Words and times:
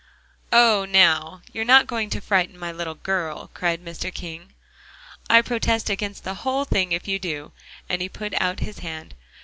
"Oh, 0.51 0.83
now! 0.85 1.43
you 1.53 1.61
are 1.61 1.63
not 1.63 1.85
going 1.85 2.09
to 2.09 2.19
frighten 2.21 2.57
my 2.57 2.71
little 2.71 2.95
girl," 2.95 3.51
cried 3.53 3.85
Mr. 3.85 4.11
King. 4.11 4.51
"I 5.29 5.43
protest 5.43 5.91
against 5.91 6.23
the 6.23 6.33
whole 6.41 6.65
thing 6.65 6.91
if 6.91 7.07
you 7.07 7.19
do," 7.19 7.51
and 7.87 8.01
he 8.01 8.09
put 8.09 8.33
out 8.41 8.61
his 8.61 8.79
hand. 8.79 9.13